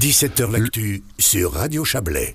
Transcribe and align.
17h 0.00 0.50
L'actu 0.50 1.02
sur 1.18 1.52
Radio 1.52 1.84
Chablais. 1.84 2.34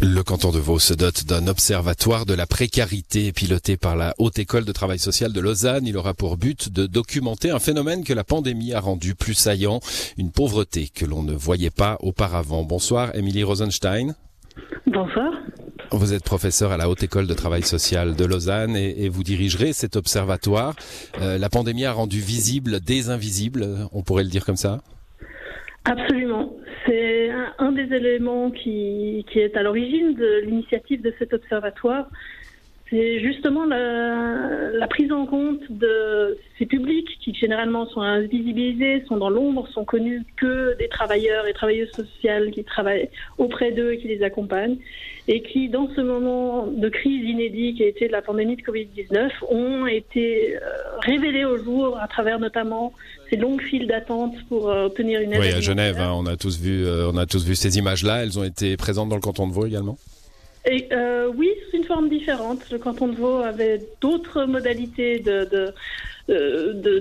Le 0.00 0.22
canton 0.22 0.52
de 0.52 0.58
Vaud 0.58 0.78
se 0.78 0.94
dote 0.94 1.26
d'un 1.26 1.48
observatoire 1.48 2.24
de 2.24 2.32
la 2.32 2.46
précarité 2.46 3.30
piloté 3.30 3.76
par 3.76 3.94
la 3.94 4.14
Haute 4.16 4.38
École 4.38 4.64
de 4.64 4.72
Travail 4.72 4.98
Social 4.98 5.30
de 5.30 5.38
Lausanne. 5.38 5.86
Il 5.86 5.98
aura 5.98 6.14
pour 6.14 6.38
but 6.38 6.72
de 6.72 6.86
documenter 6.86 7.50
un 7.50 7.58
phénomène 7.58 8.04
que 8.04 8.14
la 8.14 8.24
pandémie 8.24 8.72
a 8.72 8.80
rendu 8.80 9.14
plus 9.14 9.34
saillant, 9.34 9.80
une 10.16 10.32
pauvreté 10.32 10.88
que 10.88 11.04
l'on 11.04 11.22
ne 11.22 11.34
voyait 11.34 11.68
pas 11.68 11.98
auparavant. 12.00 12.64
Bonsoir, 12.64 13.14
Émilie 13.14 13.44
Rosenstein. 13.44 14.14
Bonsoir. 14.86 15.30
Vous 15.92 16.14
êtes 16.14 16.24
professeur 16.24 16.72
à 16.72 16.78
la 16.78 16.88
Haute 16.88 17.02
École 17.02 17.26
de 17.26 17.34
Travail 17.34 17.64
Social 17.64 18.16
de 18.16 18.24
Lausanne 18.24 18.76
et, 18.76 19.10
vous 19.10 19.24
dirigerez 19.24 19.74
cet 19.74 19.96
observatoire. 19.96 20.74
Euh, 21.20 21.36
la 21.36 21.50
pandémie 21.50 21.84
a 21.84 21.92
rendu 21.92 22.20
visible 22.20 22.80
des 22.80 23.10
invisibles, 23.10 23.90
on 23.92 24.02
pourrait 24.02 24.24
le 24.24 24.30
dire 24.30 24.46
comme 24.46 24.56
ça? 24.56 24.80
Absolument. 25.84 26.50
Un, 27.58 27.72
des 27.72 27.92
éléments 27.94 28.50
qui 28.50 29.24
est 29.34 29.56
à 29.56 29.62
l'origine 29.62 30.14
de 30.14 30.40
l'initiative 30.44 31.02
de 31.02 31.12
cet 31.18 31.32
observatoire. 31.32 32.08
C'est 32.94 33.18
justement 33.18 33.64
la, 33.64 34.70
la, 34.72 34.86
prise 34.86 35.10
en 35.10 35.26
compte 35.26 35.58
de 35.68 36.38
ces 36.60 36.64
publics 36.64 37.08
qui 37.20 37.34
généralement 37.34 37.88
sont 37.88 38.02
invisibilisés, 38.02 39.02
sont 39.08 39.16
dans 39.16 39.30
l'ombre, 39.30 39.66
sont 39.74 39.84
connus 39.84 40.22
que 40.36 40.78
des 40.78 40.86
travailleurs 40.86 41.44
et 41.48 41.52
travailleuses 41.54 41.90
sociales 41.90 42.52
qui 42.52 42.62
travaillent 42.62 43.10
auprès 43.36 43.72
d'eux 43.72 43.94
et 43.94 43.98
qui 43.98 44.06
les 44.06 44.22
accompagnent, 44.22 44.76
et 45.26 45.42
qui, 45.42 45.68
dans 45.68 45.88
ce 45.96 46.02
moment 46.02 46.68
de 46.68 46.88
crise 46.88 47.28
inédite 47.28 47.78
qui 47.78 47.82
a 47.82 47.88
été 47.88 48.06
la 48.06 48.22
pandémie 48.22 48.54
de 48.54 48.62
Covid-19, 48.62 49.28
ont 49.50 49.86
été 49.88 50.54
euh, 50.54 50.60
révélés 51.00 51.44
au 51.44 51.58
jour 51.58 51.98
à 52.00 52.06
travers 52.06 52.38
notamment 52.38 52.92
ces 53.28 53.36
longues 53.36 53.62
files 53.62 53.88
d'attente 53.88 54.36
pour 54.48 54.70
euh, 54.70 54.84
obtenir 54.84 55.20
une 55.20 55.32
aide. 55.32 55.40
Oui, 55.40 55.50
à 55.50 55.60
Genève, 55.60 55.98
hein, 55.98 56.12
on 56.14 56.26
a 56.26 56.36
tous 56.36 56.60
vu, 56.60 56.86
euh, 56.86 57.10
on 57.12 57.16
a 57.16 57.26
tous 57.26 57.44
vu 57.44 57.56
ces 57.56 57.76
images-là. 57.76 58.22
Elles 58.22 58.38
ont 58.38 58.44
été 58.44 58.76
présentes 58.76 59.08
dans 59.08 59.16
le 59.16 59.20
canton 59.20 59.48
de 59.48 59.52
Vaud 59.52 59.66
également. 59.66 59.98
Et, 60.66 60.88
euh, 60.92 61.30
oui, 61.34 61.50
c'est 61.70 61.76
une 61.76 61.84
forme 61.84 62.08
différente. 62.08 62.70
Le 62.70 62.78
canton 62.78 63.08
de 63.08 63.16
Vaud 63.16 63.40
avait 63.42 63.80
d'autres 64.00 64.44
modalités 64.44 65.18
de, 65.18 65.44
de, 65.44 66.72
de, 66.72 66.98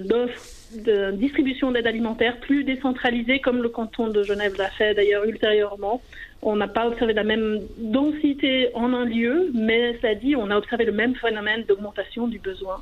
de 0.82 1.12
distribution 1.12 1.72
d'aide 1.72 1.88
alimentaire 1.88 2.38
plus 2.40 2.64
décentralisée, 2.64 3.40
comme 3.40 3.62
le 3.62 3.70
canton 3.70 4.08
de 4.08 4.24
Genève 4.24 4.56
l'a 4.58 4.70
fait 4.70 4.94
d'ailleurs 4.94 5.26
ultérieurement. 5.26 6.02
On 6.42 6.56
n'a 6.56 6.68
pas 6.68 6.88
observé 6.88 7.14
la 7.14 7.24
même 7.24 7.62
densité 7.78 8.70
en 8.74 8.94
un 8.94 9.06
lieu, 9.06 9.52
mais 9.54 9.98
cela 10.02 10.16
dit, 10.16 10.36
on 10.36 10.50
a 10.50 10.58
observé 10.58 10.84
le 10.86 10.92
même 10.92 11.16
phénomène 11.16 11.64
d'augmentation 11.68 12.28
du 12.28 12.40
besoin 12.40 12.82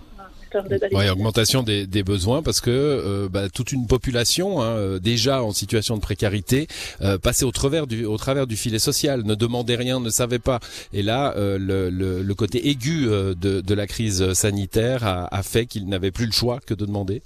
oui, 0.92 1.10
augmentation 1.10 1.64
des, 1.64 1.88
des, 1.88 2.04
besoins 2.04 2.42
parce 2.42 2.62
que 2.62 2.70
euh, 2.70 3.30
bah, 3.30 3.50
toute 3.50 3.72
une 3.72 3.88
population 3.88 4.62
hein, 4.62 4.76
euh, 4.76 5.00
déjà 5.00 5.44
en 5.44 5.52
situation 5.52 5.96
de 5.96 6.02
précarité 6.02 6.68
euh, 7.02 7.18
passait 7.18 7.46
au 7.46 7.52
travers 7.52 7.88
du 7.88 8.06
au 8.06 8.18
travers 8.18 8.48
du 8.48 8.56
filet 8.56 8.80
social, 8.80 9.24
ne 9.24 9.36
demandait 9.36 9.76
rien, 9.76 10.00
ne 10.00 10.10
savait 10.10 10.40
pas. 10.40 10.60
Et 10.94 11.04
là, 11.04 11.34
euh, 11.38 11.58
le, 11.58 11.90
le, 11.90 12.22
le, 12.22 12.36
côté 12.36 12.70
aigu 12.70 13.06
de, 13.06 13.34
de, 13.62 13.74
la 13.74 13.88
crise 13.88 14.34
sanitaire 14.34 15.06
a, 15.06 15.34
a 15.34 15.44
fait 15.44 15.66
qu'il 15.66 15.88
n'avait 15.88 16.12
plus 16.12 16.26
le 16.26 16.32
choix 16.32 16.60
que 16.66 16.74
de 16.74 16.86
demander. 16.86 17.22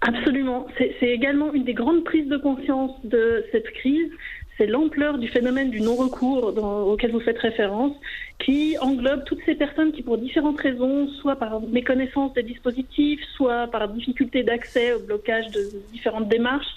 Absolument. 0.00 0.66
C'est 0.78 1.08
également 1.08 1.52
une 1.52 1.64
des 1.64 1.74
grandes 1.74 2.04
prises 2.04 2.28
de 2.28 2.36
conscience 2.36 2.92
de 3.04 3.44
cette 3.50 3.70
crise, 3.72 4.10
c'est 4.56 4.66
l'ampleur 4.66 5.18
du 5.18 5.28
phénomène 5.28 5.70
du 5.70 5.80
non-recours 5.80 6.56
auquel 6.88 7.12
vous 7.12 7.20
faites 7.20 7.38
référence, 7.38 7.94
qui 8.38 8.76
englobe 8.80 9.24
toutes 9.24 9.40
ces 9.46 9.54
personnes 9.54 9.92
qui, 9.92 10.02
pour 10.02 10.18
différentes 10.18 10.60
raisons, 10.60 11.08
soit 11.20 11.36
par 11.36 11.60
méconnaissance 11.60 12.32
des 12.34 12.42
dispositifs, 12.42 13.20
soit 13.36 13.68
par 13.68 13.88
difficulté 13.88 14.42
d'accès 14.42 14.92
au 14.94 15.00
blocage 15.00 15.48
de 15.50 15.70
différentes 15.92 16.28
démarches, 16.28 16.74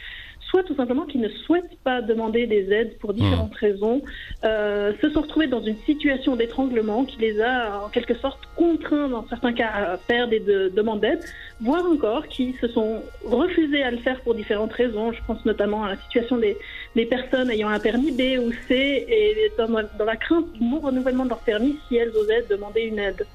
soit 0.52 0.64
tout 0.64 0.76
simplement 0.76 1.06
qui 1.06 1.18
ne 1.18 1.30
souhaitent 1.30 1.78
pas 1.84 2.02
demander 2.02 2.46
des 2.46 2.72
aides 2.74 2.98
pour 3.00 3.14
différentes 3.14 3.54
hmm. 3.54 3.66
raisons, 3.66 4.02
euh, 4.44 4.92
se 5.02 5.10
sont 5.10 5.22
retrouvés 5.22 5.48
dans 5.48 5.62
une 5.62 5.78
situation 5.86 6.36
d'étranglement 6.36 7.06
qui 7.06 7.18
les 7.20 7.42
a 7.42 7.86
en 7.86 7.90
quelque 7.90 8.14
sorte 8.16 8.42
contraints 8.58 9.08
dans 9.08 9.26
certains 9.30 9.54
cas 9.54 9.70
à 9.74 9.98
faire 9.98 10.28
des 10.28 10.42
demandes 10.42 11.00
d'aide, 11.00 11.22
voire 11.62 11.86
encore 11.86 12.28
qui 12.28 12.54
se 12.60 12.68
sont 12.68 13.02
refusés 13.26 13.82
à 13.82 13.92
le 13.92 13.98
faire 13.98 14.20
pour 14.22 14.36
différentes 14.36 14.74
raisons. 14.74 15.14
Je 15.14 15.22
pense 15.26 15.44
notamment 15.46 15.86
à 15.86 15.90
la 15.90 15.96
situation 15.96 16.38
des, 16.38 16.58
des 16.98 17.06
personnes 17.06 17.50
ayant 17.50 17.70
un 17.70 17.80
permis 17.80 18.12
B 18.12 18.38
ou 18.38 18.52
C 18.68 19.06
et 19.08 19.52
dans, 19.58 19.70
dans 19.70 20.06
la 20.06 20.18
crainte 20.18 20.52
du 20.52 20.64
non-renouvellement 20.66 21.24
de 21.24 21.30
leur 21.30 21.40
permis 21.40 21.78
si 21.88 21.96
elles 21.96 22.12
osaient 22.12 22.46
demander 22.50 22.82
une 22.82 23.00
aide. 23.00 23.26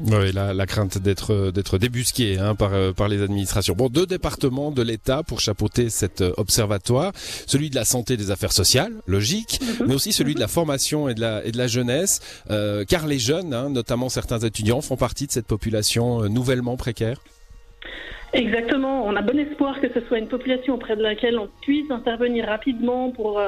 Oui, 0.00 0.30
la, 0.32 0.52
la 0.52 0.66
crainte 0.66 0.98
d'être 0.98 1.50
d'être 1.50 1.78
débusqué 1.78 2.38
hein, 2.38 2.54
par 2.54 2.74
euh, 2.74 2.92
par 2.92 3.08
les 3.08 3.22
administrations. 3.22 3.74
Bon, 3.74 3.88
deux 3.88 4.04
départements 4.04 4.70
de 4.70 4.82
l'État 4.82 5.22
pour 5.22 5.40
chapeauter 5.40 5.88
cet 5.88 6.20
euh, 6.20 6.32
observatoire, 6.36 7.12
celui 7.46 7.70
de 7.70 7.76
la 7.76 7.86
santé 7.86 8.18
des 8.18 8.30
affaires 8.30 8.52
sociales, 8.52 8.92
logique, 9.06 9.58
mhm. 9.60 9.86
mais 9.88 9.94
aussi 9.94 10.12
celui 10.12 10.34
de 10.34 10.40
la 10.40 10.48
formation 10.48 11.08
et 11.08 11.14
de 11.14 11.22
la 11.22 11.44
et 11.46 11.50
de 11.50 11.56
la 11.56 11.66
jeunesse, 11.66 12.20
euh, 12.50 12.84
car 12.84 13.06
les 13.06 13.18
jeunes, 13.18 13.54
hein, 13.54 13.70
notamment 13.70 14.10
certains 14.10 14.40
étudiants, 14.40 14.82
font 14.82 14.96
partie 14.96 15.26
de 15.26 15.32
cette 15.32 15.46
population 15.46 16.28
nouvellement 16.28 16.76
précaire. 16.76 17.18
Exactement. 18.34 19.06
On 19.06 19.16
a 19.16 19.22
bon 19.22 19.38
espoir 19.38 19.80
que 19.80 19.88
ce 19.88 20.00
soit 20.06 20.18
une 20.18 20.28
population 20.28 20.74
auprès 20.74 20.96
de 20.96 21.02
laquelle 21.02 21.38
on 21.38 21.48
puisse 21.62 21.90
intervenir 21.90 22.46
rapidement 22.46 23.10
pour 23.10 23.40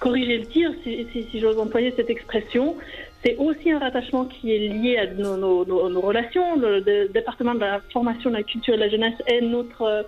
corriger 0.00 0.38
le 0.38 0.46
tir, 0.46 0.70
si, 0.82 1.06
si, 1.12 1.26
si 1.30 1.38
j'ose 1.38 1.58
employer 1.58 1.92
cette 1.96 2.08
expression. 2.08 2.76
C'est 3.24 3.36
aussi 3.36 3.70
un 3.70 3.78
rattachement 3.78 4.24
qui 4.24 4.52
est 4.52 4.68
lié 4.68 4.96
à 4.96 5.06
nos, 5.06 6.00
relations. 6.00 6.56
Le, 6.56 6.80
département 7.08 7.54
de 7.54 7.60
la 7.60 7.80
formation, 7.92 8.30
de 8.30 8.36
la 8.36 8.42
culture 8.42 8.74
et 8.74 8.76
de 8.76 8.82
la 8.82 8.88
jeunesse 8.88 9.14
est 9.26 9.40
notre, 9.40 10.06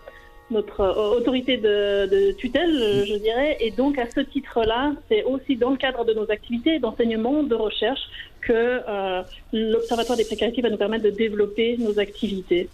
notre 0.51 1.15
autorité 1.17 1.57
de, 1.57 2.33
tutelle, 2.33 3.05
je 3.07 3.15
dirais. 3.15 3.57
Et 3.61 3.71
donc, 3.71 3.99
à 3.99 4.07
ce 4.11 4.21
titre-là, 4.21 4.93
c'est 5.09 5.23
aussi 5.25 5.57
dans 5.57 5.71
le 5.71 5.77
cadre 5.77 6.05
de 6.05 6.13
nos 6.13 6.29
activités 6.31 6.81
d'enseignement, 6.81 7.45
de 7.45 7.55
recherche, 7.55 8.01
que 8.41 8.53
euh, 8.53 9.23
l'Observatoire 9.53 10.19
des 10.19 10.25
précarités 10.25 10.61
va 10.61 10.71
nous 10.71 10.77
permettre 10.77 11.05
de 11.05 11.11
développer 11.11 11.77
nos 11.79 11.99
activités. 11.99 12.69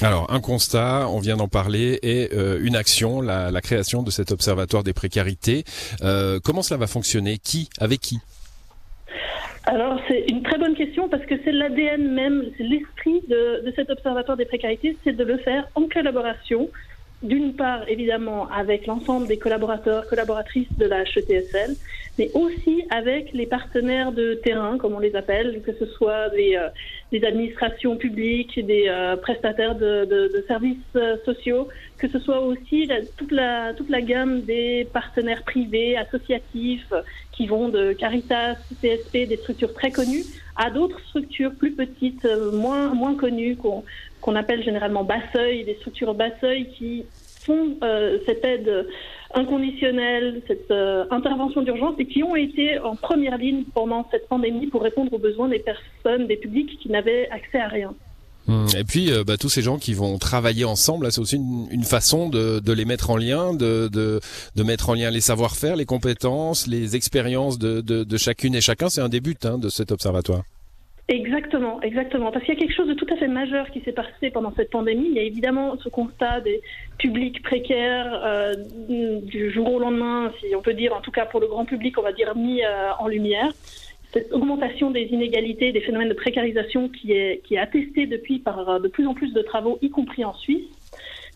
Alors, 0.00 0.32
un 0.32 0.40
constat, 0.40 1.06
on 1.08 1.20
vient 1.20 1.36
d'en 1.36 1.46
parler, 1.46 2.00
et 2.02 2.30
euh, 2.32 2.58
une 2.60 2.74
action, 2.74 3.20
la, 3.20 3.60
création 3.60 4.02
de 4.02 4.10
cet 4.10 4.32
observatoire 4.32 4.82
des 4.82 4.92
précarités. 4.92 5.64
Euh, 6.02 6.40
comment 6.42 6.62
cela 6.62 6.78
va 6.78 6.88
fonctionner? 6.88 7.38
Qui? 7.38 7.68
Avec 7.78 8.00
qui? 8.00 8.18
Alors 9.66 9.98
c'est 10.08 10.26
une 10.30 10.42
très 10.42 10.58
bonne 10.58 10.74
question 10.74 11.08
parce 11.08 11.24
que 11.24 11.34
c'est 11.42 11.52
l'ADN 11.52 12.12
même, 12.12 12.50
c'est 12.56 12.64
l'esprit 12.64 13.22
de, 13.28 13.64
de, 13.64 13.72
cet 13.74 13.88
observatoire 13.90 14.36
des 14.36 14.44
précarités, 14.44 14.98
c'est 15.04 15.14
de 15.14 15.24
le 15.24 15.38
faire 15.38 15.66
en 15.74 15.88
collaboration, 15.88 16.70
d'une 17.24 17.54
part 17.54 17.88
évidemment 17.88 18.48
avec 18.50 18.86
l'ensemble 18.86 19.26
des 19.26 19.38
collaborateurs, 19.38 20.06
collaboratrices 20.06 20.68
de 20.76 20.84
la 20.84 21.02
HETSL, 21.02 21.74
mais 22.18 22.30
aussi 22.34 22.84
avec 22.90 23.32
les 23.32 23.46
partenaires 23.46 24.12
de 24.12 24.34
terrain, 24.34 24.78
comme 24.78 24.94
on 24.94 25.00
les 25.00 25.16
appelle, 25.16 25.62
que 25.62 25.72
ce 25.72 25.86
soit 25.86 26.28
des, 26.30 26.54
euh, 26.54 27.26
administrations 27.26 27.96
publiques, 27.96 28.64
des 28.64 28.86
euh, 28.88 29.16
prestataires 29.16 29.74
de, 29.74 30.44
services 30.46 30.76
euh, 30.96 31.16
sociaux, 31.24 31.68
que 31.98 32.08
ce 32.08 32.18
soit 32.18 32.40
aussi 32.40 32.88
toute, 33.16 33.32
la, 33.32 33.72
toute 33.72 33.88
la 33.88 34.02
gamme 34.02 34.42
des 34.42 34.86
partenaires 34.92 35.42
privés, 35.44 35.96
associatifs, 35.96 36.92
qui 37.32 37.46
vont 37.46 37.68
de 37.68 37.92
Caritas, 37.94 38.56
CSP, 38.82 39.26
des 39.26 39.38
structures 39.38 39.72
très 39.72 39.90
connues, 39.90 40.24
à 40.56 40.70
d'autres 40.70 41.00
structures 41.08 41.54
plus 41.54 41.72
petites, 41.72 42.26
moins, 42.52 42.94
moins 42.94 43.16
connues, 43.16 43.56
qu'on 43.56 43.84
qu'on 44.20 44.36
appelle 44.36 44.62
généralement 44.62 45.04
bas 45.04 45.20
seuil, 45.34 45.64
des 45.64 45.74
structures 45.74 46.14
bas 46.14 46.30
seuil 46.40 46.70
qui 46.78 47.04
font 47.44 47.76
euh, 47.82 48.18
cette 48.24 48.42
aide 48.42 48.86
inconditionnelle, 49.34 50.40
cette 50.46 50.70
euh, 50.70 51.04
intervention 51.10 51.60
d'urgence 51.60 51.94
et 51.98 52.06
qui 52.06 52.22
ont 52.22 52.34
été 52.34 52.78
en 52.78 52.96
première 52.96 53.36
ligne 53.36 53.64
pendant 53.74 54.08
cette 54.10 54.28
pandémie 54.28 54.68
pour 54.68 54.82
répondre 54.82 55.12
aux 55.12 55.18
besoins 55.18 55.48
des 55.48 55.58
personnes, 55.58 56.26
des 56.26 56.36
publics 56.36 56.78
qui 56.80 56.90
n'avaient 56.90 57.28
accès 57.30 57.58
à 57.58 57.68
rien. 57.68 57.94
Hum, 58.46 58.66
et 58.78 58.84
puis 58.84 59.10
euh, 59.10 59.24
bah, 59.24 59.36
tous 59.38 59.48
ces 59.48 59.62
gens 59.62 59.78
qui 59.78 59.94
vont 59.94 60.18
travailler 60.18 60.64
ensemble, 60.64 61.10
c'est 61.10 61.20
aussi 61.20 61.36
une, 61.36 61.84
façon 61.84 62.28
de, 62.28 62.72
les 62.72 62.84
mettre 62.84 63.10
en 63.10 63.16
lien, 63.16 63.54
de, 63.54 64.20
mettre 64.56 64.90
en 64.90 64.94
lien 64.94 65.10
les 65.10 65.20
savoir-faire, 65.20 65.76
les 65.76 65.86
compétences, 65.86 66.66
les 66.66 66.96
expériences 66.96 67.58
de, 67.58 67.80
de, 67.80 68.16
chacune 68.16 68.54
et 68.54 68.60
chacun. 68.60 68.88
C'est 68.88 69.00
un 69.00 69.08
des 69.08 69.20
buts 69.20 69.36
hein, 69.44 69.58
de 69.58 69.68
cet 69.68 69.92
observatoire. 69.92 70.42
Exactement, 71.08 71.82
exactement. 71.82 72.32
Parce 72.32 72.44
qu'il 72.46 72.54
y 72.54 72.56
a 72.56 72.60
quelque 72.60 72.74
chose 72.74 72.88
de 72.88 72.94
tout 72.94 73.06
à 73.12 73.16
fait 73.16 73.28
majeur 73.28 73.70
qui 73.70 73.80
s'est 73.82 73.92
passé 73.92 74.30
pendant 74.32 74.54
cette 74.56 74.70
pandémie. 74.70 75.08
Il 75.08 75.14
y 75.14 75.18
a 75.18 75.22
évidemment 75.22 75.76
ce 75.82 75.90
constat 75.90 76.40
des 76.40 76.62
publics 76.98 77.42
précaires 77.42 78.22
euh, 78.24 78.54
du 78.88 79.50
jour 79.52 79.70
au 79.70 79.78
lendemain, 79.78 80.32
si 80.40 80.54
on 80.56 80.62
peut 80.62 80.72
dire, 80.72 80.94
en 80.94 81.02
tout 81.02 81.10
cas 81.10 81.26
pour 81.26 81.40
le 81.40 81.46
grand 81.46 81.66
public, 81.66 81.98
on 81.98 82.02
va 82.02 82.12
dire 82.12 82.34
mis 82.34 82.64
euh, 82.64 82.90
en 82.98 83.08
lumière 83.08 83.52
cette 84.14 84.32
augmentation 84.32 84.92
des 84.92 85.02
inégalités, 85.02 85.72
des 85.72 85.80
phénomènes 85.80 86.08
de 86.08 86.14
précarisation 86.14 86.88
qui 86.88 87.12
est, 87.12 87.42
attestée 87.58 88.06
depuis 88.06 88.38
par 88.38 88.68
euh, 88.68 88.78
de 88.78 88.88
plus 88.88 89.06
en 89.06 89.14
plus 89.14 89.32
de 89.32 89.42
travaux, 89.42 89.78
y 89.82 89.90
compris 89.90 90.24
en 90.24 90.32
Suisse. 90.34 90.64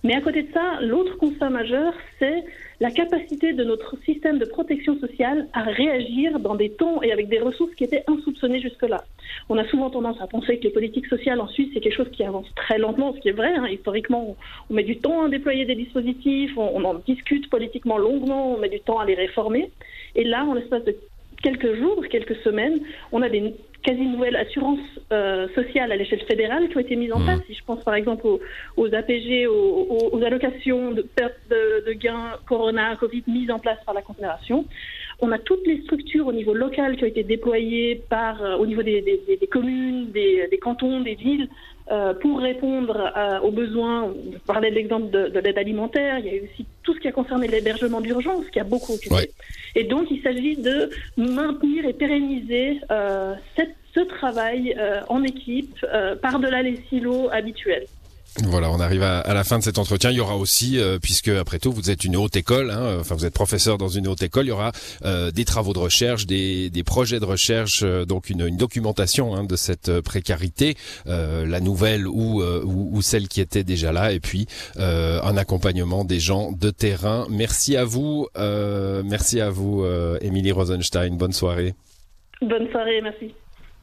Mais 0.05 0.15
à 0.15 0.21
côté 0.21 0.43
de 0.45 0.53
ça, 0.53 0.79
l'autre 0.81 1.19
constat 1.19 1.51
majeur, 1.51 1.93
c'est 2.21 2.45
la 2.79 2.93
capacité 2.93 3.53
de 3.53 3.65
notre 3.65 3.97
système 4.05 4.39
de 4.39 4.45
protection 4.45 4.97
sociale 5.01 5.49
à 5.53 5.63
réagir 5.63 6.39
dans 6.39 6.55
des 6.55 6.71
temps 6.71 7.03
et 7.03 7.11
avec 7.11 7.29
des 7.29 7.41
ressources 7.41 7.75
qui 7.75 7.83
étaient 7.83 8.05
insoupçonnées 8.07 8.61
jusque-là. 8.61 9.03
On 9.49 9.59
a 9.59 9.67
souvent 9.67 9.91
tendance 9.91 10.21
à 10.21 10.29
penser 10.29 10.59
que 10.59 10.65
les 10.65 10.71
politiques 10.71 11.07
sociales 11.07 11.41
en 11.41 11.49
Suisse, 11.49 11.71
c'est 11.75 11.81
quelque 11.81 11.97
chose 11.97 12.11
qui 12.13 12.23
avance 12.23 12.47
très 12.55 12.79
lentement, 12.79 13.13
ce 13.13 13.19
qui 13.19 13.31
est 13.31 13.33
vrai. 13.33 13.53
Hein. 13.53 13.67
Historiquement, 13.69 14.37
on 14.71 14.75
met 14.75 14.85
du 14.85 14.99
temps 14.99 15.25
à 15.25 15.29
déployer 15.29 15.65
des 15.65 15.75
dispositifs, 15.75 16.57
on, 16.57 16.85
en 16.85 16.95
discute 16.95 17.51
politiquement 17.51 17.99
longuement, 17.99 18.55
on 18.55 18.59
met 18.59 18.69
du 18.69 18.79
temps 18.79 19.01
à 19.01 19.05
les 19.05 19.15
réformer. 19.15 19.73
Et 20.15 20.23
là, 20.23 20.45
en 20.45 20.55
l'espace 20.55 20.85
de 20.85 20.95
quelques 21.43 21.75
jours, 21.77 22.05
quelques 22.09 22.37
semaines, 22.37 22.81
on 23.13 23.23
a 23.23 23.29
des 23.29 23.55
quasi 23.83 24.03
nouvelles 24.03 24.37
assurances 24.37 24.79
euh, 25.13 25.49
sociales 25.55 25.93
à 25.93 25.97
l'échelle 25.97 26.23
fédérale 26.23 26.69
qui 26.69 26.77
ont 26.77 26.81
été 26.81 26.97
mises 26.97 27.13
en 27.13 27.21
mmh. 27.21 27.25
place. 27.25 27.41
Si 27.47 27.55
je 27.55 27.65
pense 27.65 27.83
par 27.85 27.95
exemple 27.95 28.27
aux, 28.77 28.95
APG, 28.95 29.47
aux, 29.47 30.23
allocations 30.25 30.91
de 30.91 31.03
perte 31.03 31.39
de, 31.51 31.93
gains 31.93 32.33
Corona, 32.47 32.97
Covid 32.97 33.23
mises 33.27 33.51
en 33.51 33.59
place 33.59 33.79
par 33.85 33.95
la 33.95 34.03
Confédération. 34.03 34.65
On 35.21 35.33
a 35.33 35.39
toutes 35.39 35.67
les 35.67 35.83
structures 35.83 36.27
au 36.27 36.33
niveau 36.33 36.55
local 36.55 36.97
qui 36.97 37.05
ont 37.05 37.09
été 37.09 37.25
déployées 37.25 38.03
par, 38.09 38.43
euh, 38.43 38.57
au 38.57 38.67
niveau 38.67 38.83
des, 38.83 39.03
communes, 39.51 40.11
des, 40.13 40.59
cantons, 40.61 41.01
des 41.01 41.15
villes, 41.15 41.49
euh, 41.91 42.15
pour 42.15 42.39
répondre 42.39 43.13
aux 43.43 43.51
besoins. 43.51 44.05
On 44.05 44.39
parlait 44.47 44.71
de 44.71 44.77
l'exemple 44.77 45.11
de, 45.11 45.39
l'aide 45.39 45.59
alimentaire. 45.59 46.19
Il 46.19 46.27
y 46.27 46.39
a 46.39 46.43
aussi 46.43 46.67
tout 46.83 46.95
ce 46.95 47.01
qui 47.01 47.09
a 47.09 47.13
concerné 47.13 47.49
l'hébergement 47.49 48.01
d'urgence, 48.01 48.45
qui 48.53 48.61
a 48.61 48.65
beaucoup 48.65 48.93
occupé. 48.93 49.31
Et 49.75 49.85
donc, 49.85 50.09
il 50.11 50.23
s'agit 50.23 50.57
de 50.57 50.91
maintenir 51.17 51.87
et 51.87 51.95
pérenniser 51.95 52.81
cette 53.57 53.75
ce 53.95 54.01
travail 54.01 54.75
euh, 54.79 55.01
en 55.09 55.23
équipe 55.23 55.77
euh, 55.85 56.15
par-delà 56.17 56.63
les 56.63 56.81
silos 56.89 57.29
habituels. 57.33 57.87
Voilà, 58.45 58.71
on 58.71 58.79
arrive 58.79 59.03
à, 59.03 59.35
la 59.35 59.43
fin 59.43 59.59
de 59.59 59.65
cet 59.65 59.79
entretien. 59.79 60.11
Il 60.11 60.17
y 60.17 60.21
aura 60.21 60.37
aussi, 60.37 60.79
euh, 60.79 60.99
puisque 61.01 61.29
après 61.29 61.59
tout 61.59 61.73
vous 61.73 61.91
êtes 61.91 62.05
une 62.05 62.17
haute 62.17 62.37
école, 62.37 62.71
hein, 62.71 62.99
enfin 63.01 63.15
vous 63.15 63.25
êtes 63.25 63.35
professeur 63.35 63.79
dans 63.79 63.89
une 63.89 64.07
haute 64.07 64.23
école, 64.23 64.47
il 64.47 64.51
y 64.51 64.53
aura 64.53 64.73
des 65.33 65.45
travaux 65.45 65.73
de 65.73 65.79
recherche, 65.79 66.27
des, 66.27 66.71
projets 66.87 67.21
de 67.21 67.25
recherche, 67.25 67.83
donc 67.83 68.31
une, 68.31 68.57
documentation 68.57 69.35
hein, 69.35 69.45
de 69.45 69.57
cette 69.57 70.01
précarité, 70.01 70.77
la 71.07 71.61
nouvelle 71.61 72.07
ou, 72.07 72.43
ou, 72.43 73.03
celle 73.03 73.29
qui 73.29 73.41
était 73.41 73.65
déjà 73.65 73.93
là, 73.93 74.13
et 74.13 74.21
puis 74.21 74.47
un 74.77 75.37
accompagnement 75.37 76.05
des 76.05 76.21
gens 76.21 76.53
de 76.53 76.71
terrain. 76.71 77.27
Merci 77.31 77.77
à 77.77 77.85
vous, 77.85 78.29
merci 78.37 79.41
à 79.41 79.51
vous, 79.51 79.85
Émilie 80.21 80.53
Rosenstein. 80.53 81.17
Bonne 81.17 81.33
soirée. 81.33 81.75
Bonne 82.41 82.71
soirée, 82.71 83.01
merci. 83.03 83.35